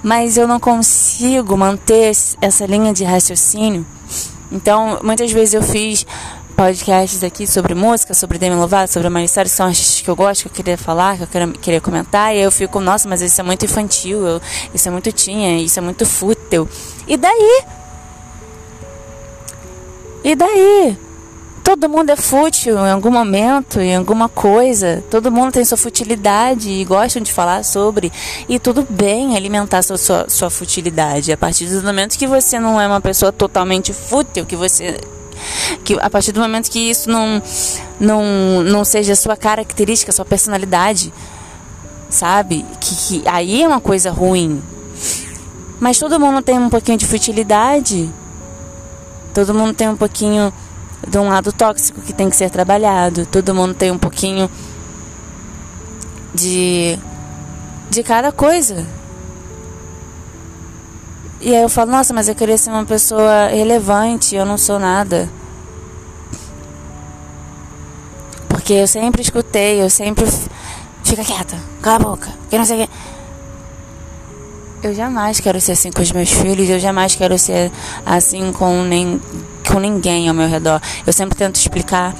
mas 0.04 0.38
eu 0.38 0.48
não 0.48 0.60
consigo 0.60 1.58
manter 1.58 2.12
essa 2.42 2.66
linha 2.66 2.94
de 2.94 3.04
raciocínio. 3.04 3.86
Então, 4.52 5.00
muitas 5.04 5.32
vezes 5.32 5.54
eu 5.54 5.62
fiz 5.62 6.06
podcasts 6.56 7.24
aqui 7.24 7.48
sobre 7.48 7.74
música, 7.74 8.14
sobre 8.14 8.38
Demi 8.38 8.56
Lovato, 8.56 8.92
sobre 8.92 9.10
Miley 9.10 9.30
que 9.30 9.50
são 9.50 9.68
artistas 9.68 10.02
que 10.02 10.10
eu 10.10 10.16
gosto, 10.16 10.42
que 10.42 10.48
eu 10.50 10.52
queria 10.52 10.78
falar, 10.78 11.16
que 11.16 11.24
eu 11.24 11.28
queria, 11.28 11.48
queria 11.54 11.82
comentar, 11.82 12.36
e 12.36 12.40
eu 12.42 12.52
fico, 12.52 12.82
nossa, 12.82 13.08
mas 13.08 13.22
isso 13.22 13.40
é 13.40 13.44
muito 13.44 13.64
infantil, 13.64 14.28
eu, 14.28 14.42
isso 14.74 14.88
é 14.88 14.92
muito 14.92 15.10
tinha, 15.12 15.58
isso 15.62 15.80
é 15.80 15.82
muito 15.82 16.06
fútil. 16.06 16.68
E 17.08 17.16
daí? 17.16 17.64
E 20.24 20.36
daí? 20.36 21.09
Todo 21.70 21.88
mundo 21.88 22.10
é 22.10 22.16
fútil 22.16 22.80
em 22.80 22.90
algum 22.90 23.12
momento, 23.12 23.80
em 23.80 23.96
alguma 23.96 24.28
coisa. 24.28 25.04
Todo 25.08 25.32
mundo 25.32 25.52
tem 25.52 25.64
sua 25.64 25.78
futilidade 25.78 26.68
e 26.68 26.84
gostam 26.84 27.22
de 27.22 27.32
falar 27.32 27.64
sobre. 27.64 28.12
E 28.50 28.58
tudo 28.58 28.88
bem 28.90 29.38
alimentar 29.38 29.84
sua, 29.84 29.96
sua, 29.96 30.28
sua 30.28 30.50
futilidade. 30.50 31.32
A 31.32 31.38
partir 31.38 31.68
do 31.68 31.84
momento 31.84 32.18
que 32.18 32.26
você 32.26 32.58
não 32.58 32.82
é 32.82 32.88
uma 32.88 33.00
pessoa 33.00 33.32
totalmente 33.32 33.94
fútil, 33.94 34.48
que 34.48 34.56
você 34.56 35.00
que 35.86 35.94
a 36.02 36.10
partir 36.10 36.32
do 36.32 36.40
momento 36.40 36.72
que 36.72 36.80
isso 36.80 37.08
não 37.08 37.40
não, 38.00 38.64
não 38.64 38.84
seja 38.84 39.16
sua 39.16 39.38
característica, 39.38 40.12
sua 40.12 40.26
personalidade, 40.26 41.14
sabe? 42.10 42.66
Que, 42.80 42.96
que 42.96 43.28
aí 43.28 43.62
é 43.62 43.68
uma 43.68 43.80
coisa 43.80 44.10
ruim. 44.10 44.60
Mas 45.80 46.00
todo 46.00 46.20
mundo 46.20 46.42
tem 46.42 46.58
um 46.58 46.68
pouquinho 46.68 46.98
de 46.98 47.06
futilidade. 47.06 48.10
Todo 49.36 49.54
mundo 49.54 49.76
tem 49.76 49.88
um 49.88 49.96
pouquinho 49.96 50.52
de 51.10 51.18
um 51.18 51.28
lado 51.28 51.52
tóxico 51.52 52.02
que 52.02 52.14
tem 52.14 52.30
que 52.30 52.36
ser 52.36 52.50
trabalhado. 52.50 53.26
Todo 53.26 53.56
mundo 53.56 53.74
tem 53.74 53.92
um 53.92 53.98
pouquinho 53.98 54.50
de 56.34 56.98
de 57.90 58.04
cada 58.04 58.32
coisa. 58.32 58.86
E 61.42 61.56
aí 61.56 61.62
eu 61.62 61.70
falo, 61.70 61.92
nossa, 61.92 62.14
mas 62.14 62.28
eu 62.28 62.36
queria 62.36 62.58
ser 62.58 62.70
uma 62.70 62.86
pessoa 62.86 63.48
relevante, 63.48 64.36
eu 64.36 64.46
não 64.46 64.58
sou 64.58 64.78
nada. 64.78 65.30
Porque 68.50 68.74
eu 68.74 68.88
sempre 68.88 69.22
escutei, 69.22 69.82
eu 69.82 69.90
sempre 69.90 70.26
fica 71.04 71.24
quieta, 71.24 71.58
cala 71.82 71.96
a 71.96 72.00
boca, 72.00 72.30
que 72.50 72.58
não 72.58 72.66
sei 72.66 72.84
o 72.84 72.88
que. 72.88 72.94
Eu 74.82 74.94
jamais 74.94 75.40
quero 75.40 75.60
ser 75.60 75.74
assim 75.74 75.92
com 75.92 76.02
os 76.02 76.12
meus 76.12 76.30
filhos, 76.30 76.70
eu 76.70 76.80
jamais 76.80 77.16
quero 77.16 77.38
ser 77.40 77.72
assim 78.06 78.52
com 78.52 78.84
nem 78.84 79.20
com 79.72 79.80
ninguém 79.80 80.28
ao 80.28 80.36
meu 80.36 80.48
redor. 80.48 80.82
Eu 81.06 81.14
sempre 81.14 81.38
tento 81.38 81.56
explicar 81.56 82.16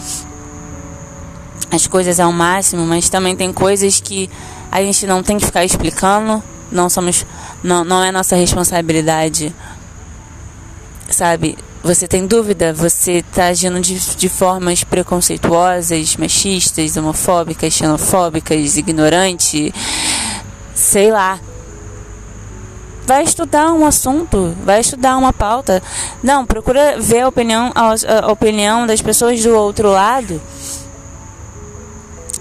as 1.72 1.88
coisas 1.88 2.20
ao 2.20 2.32
máximo, 2.32 2.86
mas 2.86 3.10
também 3.10 3.36
tem 3.36 3.52
coisas 3.54 4.00
que 4.00 4.30
a 4.72 4.82
gente 4.82 5.06
não 5.08 5.24
tem 5.24 5.38
que 5.38 5.46
ficar 5.46 5.66
explicando, 5.66 6.44
não 6.72 6.90
somos 6.90 7.26
não, 7.64 7.84
não 7.84 8.04
é 8.04 8.12
nossa 8.12 8.36
responsabilidade. 8.36 9.54
Sabe? 11.10 11.58
Você 11.84 12.08
tem 12.08 12.28
dúvida, 12.28 12.74
você 12.74 13.14
está 13.14 13.46
agindo 13.46 13.80
de, 13.80 13.98
de 14.16 14.30
formas 14.30 14.84
preconceituosas, 14.84 16.18
machistas, 16.18 16.98
homofóbicas, 16.98 17.74
xenofóbicas, 17.74 18.78
ignorantes, 18.78 19.72
sei 20.76 21.10
lá. 21.12 21.40
Vai 23.10 23.24
estudar 23.24 23.74
um 23.74 23.88
assunto, 23.88 24.56
vai 24.64 24.82
estudar 24.82 25.18
uma 25.18 25.34
pauta. 25.34 25.82
Não, 26.22 26.46
procura 26.46 27.00
ver 27.00 27.22
a 27.22 27.28
opinião, 27.28 27.72
a, 27.74 27.96
a 28.24 28.32
opinião 28.32 28.86
das 28.86 29.02
pessoas 29.02 29.42
do 29.42 29.50
outro 29.56 29.90
lado 29.90 30.40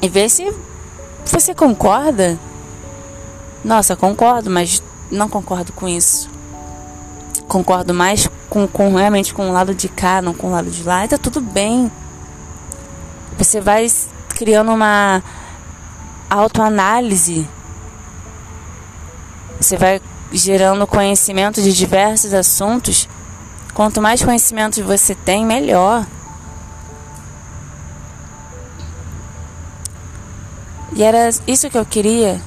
e 0.03 0.11
ver 0.11 0.29
se 0.29 0.55
você 1.25 1.55
concorda. 1.55 2.39
Nossa, 3.65 3.97
concordo, 3.97 4.51
mas 4.51 4.83
não 5.11 5.27
concordo 5.27 5.73
com 5.73 5.89
isso. 5.89 6.29
Concordo 7.49 7.95
mais 7.95 8.29
com, 8.51 8.69
com 8.69 8.95
realmente 8.95 9.33
com 9.33 9.49
o 9.49 9.53
lado 9.55 9.75
de 9.75 9.89
cá, 9.89 10.21
não 10.21 10.35
com 10.35 10.49
o 10.49 10.51
lado 10.51 10.71
de 10.71 10.83
lá. 10.83 11.03
E 11.03 11.09
tá 11.09 11.17
tudo 11.17 11.41
bem. 11.41 11.91
Você 13.39 13.59
vai 13.59 13.87
criando 14.37 14.71
uma 14.71 15.23
autoanálise. 16.29 17.49
Você 19.59 19.79
vai 19.79 20.03
gerando 20.33 20.87
conhecimento 20.87 21.63
de 21.63 21.73
diversos 21.73 22.35
assuntos. 22.35 23.09
Quanto 23.75 24.03
mais 24.03 24.23
conhecimento 24.23 24.83
você 24.83 25.15
tem, 25.15 25.45
melhor. 25.45 26.07
E 30.95 31.03
era 31.03 31.31
isso 31.47 31.71
que 31.71 31.79
eu 31.79 31.87
queria. 31.87 32.41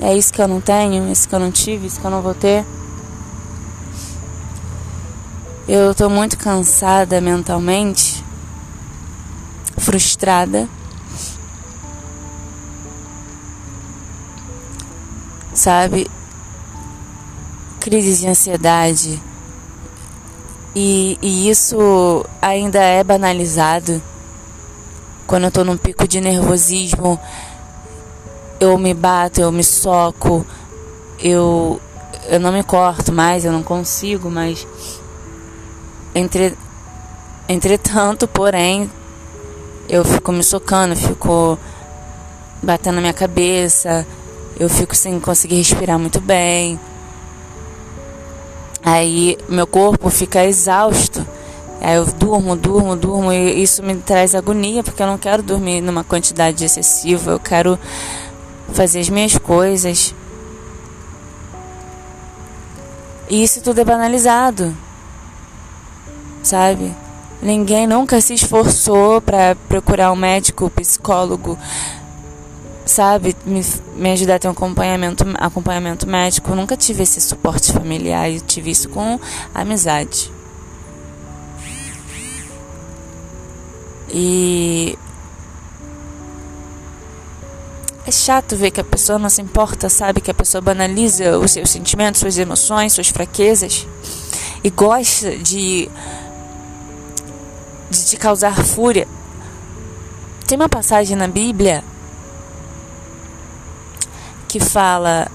É 0.00 0.16
isso 0.16 0.32
que 0.32 0.42
eu 0.42 0.48
não 0.48 0.60
tenho, 0.60 1.10
isso 1.12 1.28
que 1.28 1.34
eu 1.34 1.38
não 1.38 1.52
tive, 1.52 1.86
isso 1.86 2.00
que 2.00 2.06
eu 2.06 2.10
não 2.10 2.20
vou 2.20 2.34
ter. 2.34 2.64
Eu 5.68 5.94
tô 5.94 6.10
muito 6.10 6.36
cansada 6.36 7.20
mentalmente, 7.20 8.24
frustrada. 9.78 10.68
Sabe? 15.54 16.10
Crises 17.82 18.20
de 18.20 18.28
ansiedade. 18.28 19.20
E, 20.74 21.18
e 21.20 21.50
isso 21.50 22.24
ainda 22.40 22.78
é 22.78 23.02
banalizado. 23.02 24.00
Quando 25.26 25.44
eu 25.44 25.50
tô 25.50 25.64
num 25.64 25.76
pico 25.76 26.06
de 26.06 26.20
nervosismo, 26.20 27.18
eu 28.60 28.78
me 28.78 28.94
bato, 28.94 29.40
eu 29.40 29.50
me 29.50 29.64
soco, 29.64 30.46
eu, 31.18 31.80
eu 32.28 32.38
não 32.38 32.52
me 32.52 32.62
corto 32.62 33.12
mais, 33.12 33.44
eu 33.44 33.50
não 33.52 33.64
consigo, 33.64 34.30
mas. 34.30 34.64
Entre, 36.14 36.56
entretanto, 37.48 38.28
porém, 38.28 38.88
eu 39.88 40.04
fico 40.04 40.30
me 40.30 40.44
socando, 40.44 40.94
fico 40.94 41.58
batendo 42.62 42.94
na 42.96 43.00
minha 43.00 43.12
cabeça, 43.12 44.06
eu 44.58 44.68
fico 44.68 44.94
sem 44.94 45.18
conseguir 45.18 45.56
respirar 45.56 45.98
muito 45.98 46.20
bem. 46.20 46.78
Aí 48.84 49.38
meu 49.48 49.66
corpo 49.66 50.10
fica 50.10 50.44
exausto. 50.44 51.26
Aí 51.80 51.96
eu 51.96 52.04
durmo, 52.06 52.56
durmo, 52.56 52.96
durmo 52.96 53.32
e 53.32 53.62
isso 53.62 53.82
me 53.82 53.96
traz 53.96 54.34
agonia 54.34 54.82
porque 54.82 55.02
eu 55.02 55.06
não 55.06 55.18
quero 55.18 55.42
dormir 55.42 55.80
numa 55.80 56.04
quantidade 56.04 56.64
excessiva. 56.64 57.32
Eu 57.32 57.40
quero 57.40 57.78
fazer 58.72 59.00
as 59.00 59.08
minhas 59.08 59.38
coisas. 59.38 60.14
E 63.28 63.42
isso 63.42 63.60
tudo 63.62 63.80
é 63.80 63.84
banalizado. 63.84 64.76
Sabe? 66.42 66.92
Ninguém 67.40 67.86
nunca 67.86 68.20
se 68.20 68.34
esforçou 68.34 69.20
para 69.20 69.56
procurar 69.68 70.12
um 70.12 70.16
médico, 70.16 70.70
psicólogo, 70.70 71.58
sabe, 72.84 73.36
me, 73.44 73.64
me 73.96 74.12
ajudar 74.12 74.36
a 74.36 74.38
ter 74.38 74.48
um 74.48 74.52
acompanhamento, 74.52 75.24
acompanhamento 75.38 76.06
médico. 76.06 76.50
Eu 76.50 76.56
nunca 76.56 76.76
tive 76.76 77.02
esse 77.02 77.20
suporte 77.20 77.72
familiar, 77.72 78.30
eu 78.30 78.40
tive 78.40 78.70
isso 78.70 78.88
com 78.88 79.18
amizade. 79.54 80.30
E 84.10 84.98
É 88.04 88.10
chato 88.10 88.56
ver 88.56 88.72
que 88.72 88.80
a 88.80 88.84
pessoa 88.84 89.16
não 89.16 89.30
se 89.30 89.40
importa, 89.40 89.88
sabe? 89.88 90.20
Que 90.20 90.30
a 90.30 90.34
pessoa 90.34 90.60
banaliza 90.60 91.38
os 91.38 91.52
seus 91.52 91.70
sentimentos, 91.70 92.20
suas 92.20 92.36
emoções, 92.36 92.92
suas 92.92 93.08
fraquezas 93.08 93.86
e 94.62 94.70
gosta 94.70 95.36
de 95.36 95.88
de 97.88 98.04
te 98.06 98.16
causar 98.16 98.56
fúria. 98.56 99.06
Tem 100.46 100.56
uma 100.56 100.68
passagem 100.68 101.16
na 101.16 101.28
Bíblia 101.28 101.84
que 104.52 104.60
fala 104.60 105.28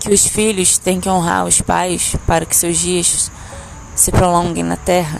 que 0.00 0.12
os 0.12 0.26
filhos 0.26 0.76
têm 0.76 1.00
que 1.00 1.08
honrar 1.08 1.46
os 1.46 1.62
pais 1.62 2.14
para 2.26 2.44
que 2.44 2.54
seus 2.54 2.76
dias 2.76 3.32
se 3.94 4.12
prolonguem 4.12 4.62
na 4.62 4.76
terra. 4.76 5.18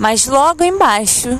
Mas 0.00 0.26
logo 0.26 0.64
embaixo 0.64 1.38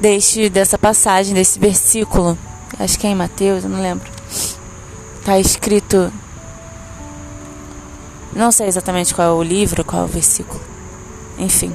deste, 0.00 0.48
dessa 0.48 0.76
passagem, 0.76 1.32
desse 1.32 1.60
versículo, 1.60 2.36
acho 2.80 2.98
que 2.98 3.06
é 3.06 3.10
em 3.10 3.14
Mateus, 3.14 3.62
eu 3.62 3.70
não 3.70 3.80
lembro, 3.80 4.10
está 5.20 5.38
escrito. 5.38 6.12
Não 8.32 8.50
sei 8.50 8.66
exatamente 8.66 9.14
qual 9.14 9.28
é 9.28 9.32
o 9.32 9.42
livro, 9.44 9.84
qual 9.84 10.02
é 10.02 10.04
o 10.06 10.08
versículo. 10.08 10.60
Enfim. 11.38 11.72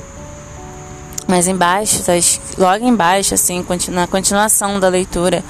Mas 1.28 1.48
embaixo, 1.48 2.04
tá, 2.04 2.14
logo 2.58 2.86
embaixo, 2.86 3.34
assim, 3.34 3.66
na 3.90 4.08
continuação 4.08 4.80
da 4.80 4.90
leitura, 4.90 5.44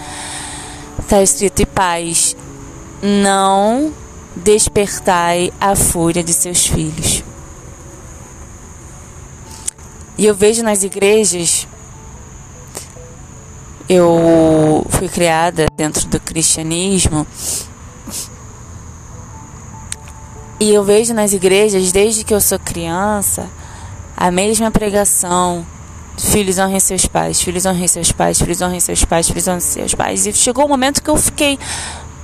está 1.00 1.22
escrito: 1.22 1.62
E 1.62 1.66
pais, 1.66 2.36
não 3.02 3.94
despertai 4.36 5.52
a 5.60 5.76
fúria 5.76 6.24
de 6.24 6.34
seus 6.34 6.66
filhos. 6.66 7.24
E 10.18 10.26
eu 10.26 10.36
vejo 10.36 10.62
nas 10.62 10.84
igrejas, 10.84 11.68
eu 13.90 14.86
fui 14.90 15.10
criada 15.10 15.66
dentro 15.76 16.08
do 16.08 16.20
cristianismo, 16.20 17.26
e 20.60 20.72
eu 20.72 20.84
vejo 20.84 21.14
nas 21.14 21.34
igrejas, 21.34 21.92
desde 21.92 22.24
que 22.24 22.34
eu 22.34 22.40
sou 22.40 22.60
criança, 22.60 23.50
a 24.22 24.30
mesma 24.30 24.70
pregação. 24.70 25.66
Filhos 26.18 26.60
honrem 26.60 26.80
seus 26.80 27.08
pais, 27.08 27.42
filhos 27.42 27.66
honrem 27.66 27.88
seus 27.88 28.12
pais, 28.12 28.38
filhos 28.38 28.62
honrem 28.62 28.80
seus 28.80 29.04
pais, 29.04 29.28
filhos 29.28 29.48
honrem 29.48 29.60
seus 29.62 29.96
pais. 29.96 30.28
E 30.28 30.34
chegou 30.34 30.64
o 30.64 30.68
um 30.68 30.70
momento 30.70 31.02
que 31.02 31.10
eu 31.10 31.18
fiquei, 31.18 31.58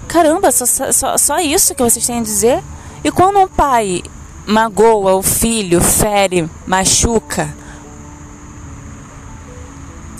caramba, 0.07 0.51
só, 0.51 0.65
só, 0.65 1.17
só 1.17 1.39
isso 1.39 1.73
que 1.73 1.81
vocês 1.81 2.05
têm 2.05 2.19
a 2.19 2.23
dizer? 2.23 2.63
E 3.03 3.11
quando 3.11 3.39
um 3.39 3.47
pai 3.47 4.03
magoa 4.45 5.15
o 5.15 5.23
filho, 5.23 5.81
fere, 5.81 6.47
machuca, 6.67 7.51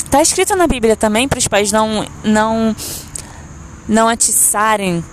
Está 0.06 0.22
escrito 0.22 0.56
na 0.56 0.66
Bíblia 0.66 0.96
também 0.96 1.28
para 1.28 1.38
os 1.38 1.48
pais 1.50 1.70
não 1.72 2.08
não 2.24 2.74
não 3.88 4.08
atiçarem, 4.08 5.04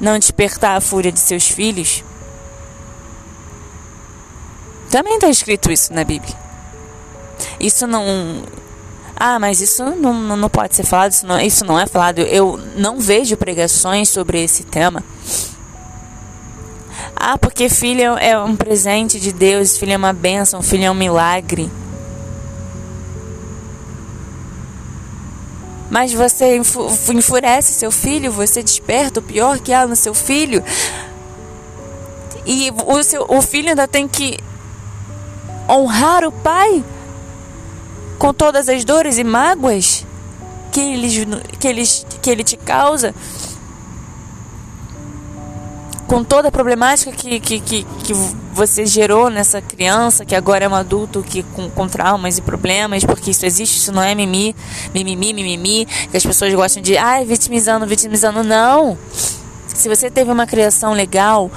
não 0.00 0.18
despertar 0.18 0.76
a 0.76 0.80
fúria 0.80 1.12
de 1.12 1.20
seus 1.20 1.46
filhos. 1.46 2.02
Também 4.90 5.14
está 5.14 5.28
escrito 5.28 5.70
isso 5.70 5.92
na 5.92 6.04
Bíblia. 6.04 6.34
Isso 7.60 7.86
não. 7.86 8.02
Ah, 9.18 9.38
mas 9.38 9.60
isso 9.60 9.82
não, 9.96 10.12
não 10.36 10.48
pode 10.48 10.76
ser 10.76 10.84
falado, 10.84 11.12
isso 11.12 11.26
não, 11.26 11.40
isso 11.40 11.64
não 11.64 11.78
é 11.78 11.86
falado. 11.86 12.20
Eu 12.20 12.60
não 12.76 13.00
vejo 13.00 13.36
pregações 13.36 14.08
sobre 14.08 14.42
esse 14.42 14.62
tema. 14.62 15.02
Ah, 17.14 17.38
porque 17.38 17.68
filho 17.68 18.16
é 18.18 18.38
um 18.38 18.54
presente 18.54 19.18
de 19.18 19.32
Deus, 19.32 19.78
filho 19.78 19.92
é 19.92 19.96
uma 19.96 20.12
bênção, 20.12 20.62
filho 20.62 20.84
é 20.84 20.90
um 20.90 20.94
milagre. 20.94 21.70
Mas 25.90 26.12
você 26.12 26.60
enfurece 27.14 27.72
seu 27.72 27.90
filho, 27.90 28.30
você 28.30 28.62
desperta 28.62 29.20
o 29.20 29.22
pior 29.22 29.58
que 29.58 29.72
há 29.72 29.86
no 29.86 29.96
seu 29.96 30.12
filho. 30.12 30.62
E 32.44 32.70
o, 32.86 33.02
seu, 33.02 33.24
o 33.28 33.40
filho 33.40 33.70
ainda 33.70 33.88
tem 33.88 34.06
que 34.06 34.38
honrar 35.68 36.24
o 36.24 36.32
pai 36.32 36.84
com 38.18 38.32
todas 38.32 38.68
as 38.68 38.84
dores 38.84 39.18
e 39.18 39.24
mágoas 39.24 40.06
que 40.72 40.80
ele, 40.80 41.26
que 41.58 41.68
ele, 41.68 41.82
que 42.22 42.30
ele 42.30 42.44
te 42.44 42.56
causa 42.56 43.14
com 46.06 46.22
toda 46.22 46.48
a 46.48 46.52
problemática 46.52 47.10
que, 47.12 47.40
que, 47.40 47.60
que, 47.60 47.84
que, 48.04 48.14
você 48.52 48.86
gerou 48.86 49.28
nessa 49.28 49.60
criança, 49.60 50.24
que 50.24 50.34
agora 50.34 50.64
é 50.64 50.68
um 50.68 50.74
adulto 50.74 51.22
que 51.22 51.42
com, 51.42 51.68
com 51.68 51.86
traumas 51.86 52.38
e 52.38 52.40
problemas, 52.40 53.04
porque 53.04 53.30
isso 53.30 53.44
existe, 53.44 53.76
isso 53.76 53.92
não 53.92 54.02
é 54.02 54.14
mimi, 54.14 54.56
mimimi, 54.94 55.34
mimimi, 55.34 55.86
que 56.10 56.16
as 56.16 56.24
pessoas 56.24 56.54
gostam 56.54 56.82
de, 56.82 56.96
ai, 56.96 57.26
vitimizando, 57.26 57.86
vitimizando. 57.86 58.42
Não! 58.42 58.96
Se 59.68 59.90
você 59.90 60.10
teve 60.10 60.30
uma 60.30 60.46
criação 60.46 60.94
legal, 60.94 61.50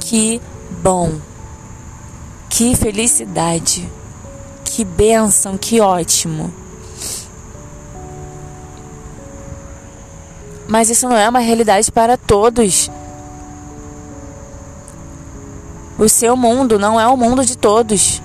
que 0.00 0.42
bom. 0.82 1.29
Que 2.50 2.76
felicidade. 2.76 3.88
Que 4.64 4.84
bênção, 4.84 5.56
que 5.56 5.80
ótimo. 5.80 6.52
Mas 10.68 10.90
isso 10.90 11.08
não 11.08 11.16
é 11.16 11.28
uma 11.28 11.38
realidade 11.38 11.90
para 11.90 12.16
todos. 12.16 12.90
O 15.98 16.08
seu 16.08 16.36
mundo 16.36 16.78
não 16.78 17.00
é 17.00 17.06
o 17.06 17.16
mundo 17.16 17.44
de 17.44 17.56
todos. 17.56 18.22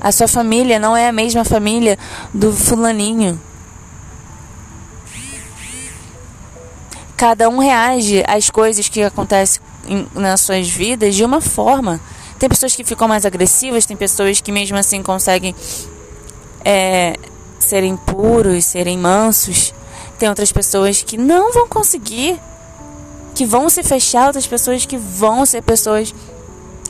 A 0.00 0.10
sua 0.10 0.28
família 0.28 0.78
não 0.78 0.96
é 0.96 1.08
a 1.08 1.12
mesma 1.12 1.44
família 1.44 1.98
do 2.34 2.52
fulaninho. 2.52 3.40
Cada 7.16 7.48
um 7.48 7.58
reage 7.58 8.24
às 8.26 8.50
coisas 8.50 8.88
que 8.88 9.02
acontecem 9.02 9.62
nas 10.14 10.40
suas 10.40 10.68
vidas 10.68 11.14
de 11.14 11.24
uma 11.24 11.40
forma. 11.40 12.00
Tem 12.42 12.48
pessoas 12.48 12.74
que 12.74 12.82
ficam 12.82 13.06
mais 13.06 13.24
agressivas, 13.24 13.86
tem 13.86 13.96
pessoas 13.96 14.40
que 14.40 14.50
mesmo 14.50 14.76
assim 14.76 15.00
conseguem 15.00 15.54
é, 16.64 17.14
serem 17.60 17.96
puros, 17.96 18.64
serem 18.64 18.98
mansos. 18.98 19.72
Tem 20.18 20.28
outras 20.28 20.50
pessoas 20.50 21.04
que 21.04 21.16
não 21.16 21.52
vão 21.52 21.68
conseguir, 21.68 22.36
que 23.32 23.46
vão 23.46 23.70
se 23.70 23.84
fechar, 23.84 24.26
outras 24.26 24.44
pessoas 24.44 24.84
que 24.84 24.96
vão 24.96 25.46
ser 25.46 25.62
pessoas 25.62 26.12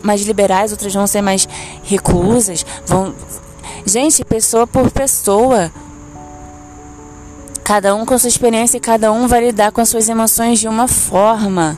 mais 0.03 0.23
liberais, 0.23 0.73
outras 0.73 0.95
vão 0.95 1.07
ser 1.07 1.21
mais 1.21 1.47
reclusas. 1.83 2.65
Vão... 2.87 3.15
Gente, 3.85 4.25
pessoa 4.25 4.67
por 4.67 4.91
pessoa. 4.91 5.71
Cada 7.63 7.95
um 7.95 8.07
com 8.07 8.19
sua 8.19 8.29
experiência 8.29 8.79
e 8.79 8.81
cada 8.81 9.13
um 9.13 9.29
vai 9.29 9.45
lidar 9.45 9.71
com 9.71 9.83
as 9.83 9.91
suas 9.91 10.09
emoções 10.09 10.61
de 10.61 10.67
uma 10.67 10.89
forma. 10.89 11.77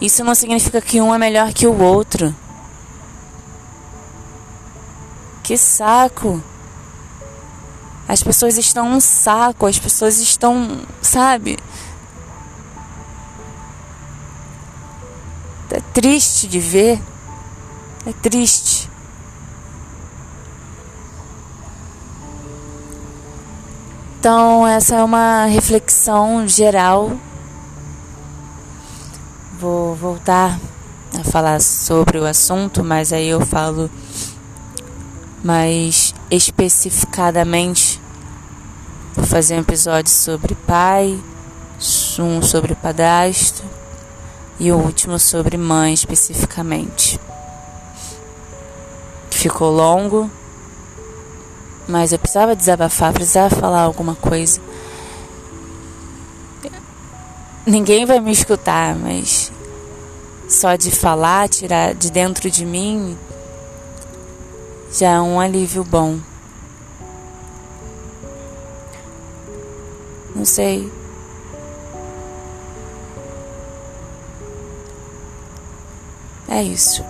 Isso 0.00 0.24
não 0.24 0.34
significa 0.34 0.80
que 0.80 1.00
um 1.00 1.14
é 1.14 1.18
melhor 1.18 1.52
que 1.52 1.66
o 1.66 1.78
outro. 1.78 2.34
Que 5.42 5.58
saco. 5.58 6.42
As 8.08 8.22
pessoas 8.22 8.56
estão 8.56 8.88
um 8.88 9.00
saco, 9.00 9.66
as 9.66 9.78
pessoas 9.78 10.18
estão, 10.18 10.80
sabe? 11.02 11.58
É 15.70 15.80
triste 15.92 16.48
de 16.48 16.58
ver. 16.58 17.00
É 18.06 18.12
triste. 18.12 18.90
Então, 24.18 24.66
essa 24.66 24.96
é 24.96 25.04
uma 25.04 25.44
reflexão 25.46 26.46
geral. 26.48 27.12
Vou 29.60 29.94
voltar 29.94 30.58
a 31.12 31.22
falar 31.22 31.60
sobre 31.60 32.18
o 32.18 32.24
assunto, 32.24 32.82
mas 32.82 33.12
aí 33.12 33.28
eu 33.28 33.44
falo 33.44 33.90
mais 35.44 36.14
especificadamente. 36.30 38.00
Vou 39.14 39.26
fazer 39.26 39.56
um 39.56 39.60
episódio 39.60 40.10
sobre 40.10 40.54
pai, 40.54 41.22
um 42.18 42.40
sobre 42.40 42.74
padrasto 42.74 43.62
e 44.58 44.72
o 44.72 44.78
último 44.78 45.18
sobre 45.18 45.58
mãe 45.58 45.92
especificamente. 45.92 47.20
Ficou 49.30 49.70
longo, 49.70 50.30
mas 51.86 52.12
eu 52.12 52.18
precisava 52.18 52.56
desabafar, 52.56 53.12
precisava 53.12 53.54
falar 53.54 53.82
alguma 53.82 54.14
coisa. 54.14 54.58
Ninguém 57.66 58.06
vai 58.06 58.18
me 58.18 58.32
escutar, 58.32 58.96
mas 58.96 59.49
só 60.50 60.74
de 60.74 60.90
falar, 60.90 61.48
tirar 61.48 61.94
de 61.94 62.10
dentro 62.10 62.50
de 62.50 62.66
mim, 62.66 63.16
já 64.92 65.12
é 65.12 65.20
um 65.20 65.38
alívio 65.38 65.84
bom. 65.84 66.18
Não 70.34 70.44
sei. 70.44 70.90
É 76.48 76.62
isso. 76.62 77.04